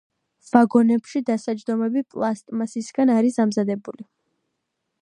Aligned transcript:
ვაგონებში 0.53 1.21
დასაჯდომები 1.27 2.03
პლასტმასისგან 2.15 3.17
არის 3.19 3.41
დამზადებული. 3.43 4.09